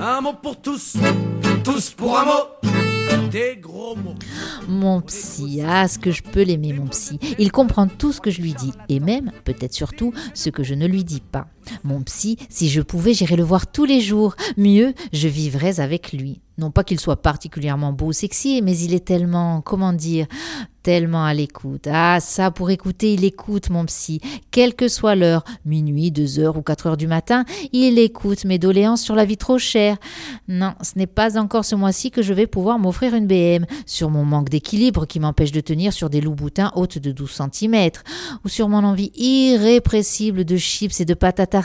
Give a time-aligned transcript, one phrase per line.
[0.00, 0.96] Un mot pour tous,
[1.64, 3.28] tous pour un mot.
[3.30, 4.14] Des gros mots.
[4.68, 7.18] Mon psy, ah, ce que je peux l'aimer, mon psy.
[7.38, 10.74] Il comprend tout ce que je lui dis, et même, peut-être surtout, ce que je
[10.74, 11.48] ne lui dis pas.
[11.84, 14.36] Mon psy, si je pouvais, j'irais le voir tous les jours.
[14.56, 16.40] Mieux, je vivrais avec lui.
[16.58, 20.26] Non pas qu'il soit particulièrement beau ou sexy, mais il est tellement, comment dire,
[20.82, 21.86] tellement à l'écoute.
[21.86, 24.20] Ah, ça, pour écouter, il écoute, mon psy.
[24.50, 28.58] Quelle que soit l'heure, minuit, deux heures ou quatre heures du matin, il écoute mes
[28.58, 29.98] doléances sur la vie trop chère.
[30.48, 34.10] Non, ce n'est pas encore ce mois-ci que je vais pouvoir m'offrir une BM, sur
[34.10, 37.90] mon manque d'équilibre qui m'empêche de tenir sur des loups-boutins hautes de 12 cm,
[38.44, 41.57] ou sur mon envie irrépressible de chips et de à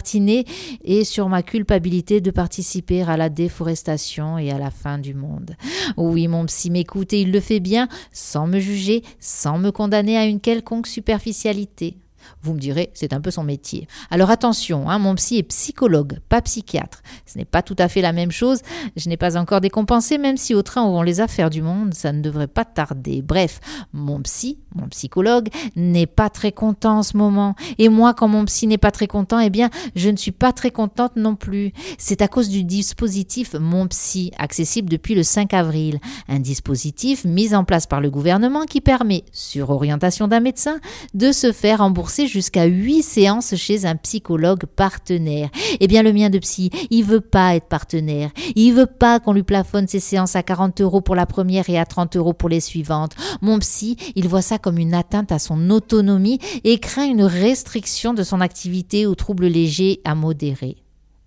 [0.84, 5.56] et sur ma culpabilité de participer à la déforestation et à la fin du monde.
[5.98, 10.18] Oui, mon psy m'écoute et il le fait bien, sans me juger, sans me condamner
[10.18, 11.98] à une quelconque superficialité.
[12.42, 13.88] Vous me direz, c'est un peu son métier.
[14.12, 17.02] Alors attention, hein, mon psy est psychologue, pas psychiatre.
[17.26, 18.60] Ce n'est pas tout à fait la même chose.
[18.96, 21.94] Je n'ai pas encore décompensé, même si au train où vont les affaires du monde,
[21.94, 23.22] ça ne devrait pas tarder.
[23.22, 23.60] Bref,
[23.94, 27.56] mon psy, mon psychologue, n'est pas très content en ce moment.
[27.78, 30.54] Et moi, quand mon psy n'est pas très content, eh bien, je ne suis pas
[30.54, 31.72] très contente non plus.
[31.98, 36.00] C'est à cause du dispositif Mon Psy, accessible depuis le 5 avril.
[36.28, 40.80] Un dispositif mis en place par le gouvernement qui permet, sur orientation d'un médecin,
[41.14, 45.50] de se faire rembourser jusqu'à 8 séances chez un psychologue partenaire.
[45.80, 48.32] Eh bien, le mien de psy, il veut pas être partenaire.
[48.56, 51.78] Il veut pas qu'on lui plafonne ses séances à 40 euros pour la première et
[51.78, 53.16] à 30 euros pour les suivantes.
[53.42, 58.14] Mon psy, il voit ça comme une atteinte à son autonomie et craint une restriction
[58.14, 60.78] de son activité aux troubles légers à modérés.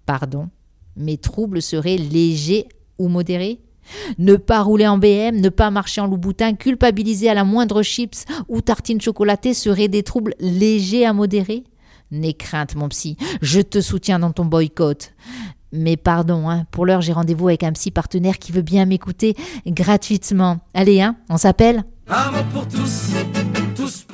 [0.06, 0.48] Pardon,
[0.96, 3.60] mes troubles seraient légers ou modérés?
[4.18, 8.24] Ne pas rouler en BM, ne pas marcher en loup-boutin, culpabiliser à la moindre chips
[8.48, 11.64] ou tartine chocolatée seraient des troubles légers à modérés
[12.12, 15.12] N'aie crainte, mon psy, je te soutiens dans ton boycott.
[15.72, 19.34] Mais pardon, hein, pour l'heure j'ai rendez-vous avec un psy partenaire qui veut bien m'écouter
[19.66, 20.58] gratuitement.
[20.72, 21.84] Allez, hein, on s'appelle?
[22.52, 24.06] Pour tous,